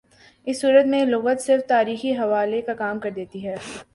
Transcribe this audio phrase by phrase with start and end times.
[0.47, 3.55] اس صورت میں لغت صرف تاریخی حوالے کا کام دیتی ہے۔